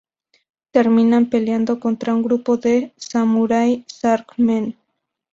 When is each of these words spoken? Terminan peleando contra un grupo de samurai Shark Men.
Terminan 0.71 1.29
peleando 1.29 1.79
contra 1.79 2.15
un 2.15 2.23
grupo 2.23 2.57
de 2.57 2.91
samurai 2.97 3.85
Shark 3.87 4.33
Men. 4.39 4.75